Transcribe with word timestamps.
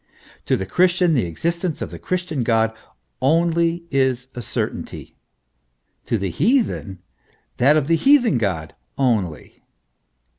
To 0.47 0.57
the 0.57 0.65
Chris 0.65 0.97
tian 0.97 1.13
the 1.13 1.27
existence 1.27 1.79
of 1.79 1.91
the 1.91 1.99
Christian 1.99 2.41
God 2.41 2.73
only 3.21 3.83
is 3.91 4.29
a 4.33 4.41
certainty; 4.41 5.15
to 6.07 6.17
the 6.17 6.31
heathen 6.31 7.03
that 7.57 7.77
of 7.77 7.85
the 7.85 7.97
heathen 7.97 8.39
God 8.39 8.73
only. 8.97 9.61